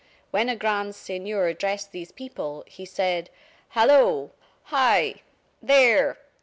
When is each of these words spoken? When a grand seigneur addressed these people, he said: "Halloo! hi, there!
When 0.31 0.49
a 0.49 0.55
grand 0.55 0.95
seigneur 0.95 1.45
addressed 1.45 1.91
these 1.91 2.11
people, 2.11 2.63
he 2.65 2.85
said: 2.85 3.29
"Halloo! 3.69 4.31
hi, 4.63 5.21
there! 5.61 6.17